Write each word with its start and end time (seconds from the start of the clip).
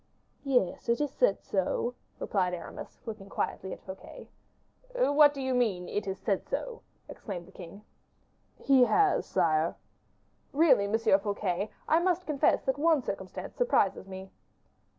"Yes, 0.47 0.89
it 0.89 0.99
is 0.99 1.11
said 1.11 1.43
so," 1.43 1.93
replied 2.19 2.55
Aramis, 2.55 2.97
looking 3.05 3.29
quietly 3.29 3.71
at 3.71 3.83
Fouquet. 3.85 4.29
"What 4.95 5.31
do 5.31 5.39
you 5.43 5.53
mean 5.53 5.85
by 5.85 5.91
'it 5.91 6.07
is 6.07 6.17
said 6.17 6.43
so?'" 6.49 6.81
exclaimed 7.07 7.45
the 7.45 7.51
king. 7.51 7.83
"He 8.57 8.85
has, 8.85 9.27
sire." 9.27 9.75
"Really, 10.53 10.85
M. 10.85 10.97
Fouquet, 10.97 11.69
I 11.87 11.99
must 11.99 12.25
confess 12.25 12.63
that 12.63 12.79
one 12.79 13.03
circumstance 13.03 13.55
surprises 13.55 14.07
me." 14.07 14.31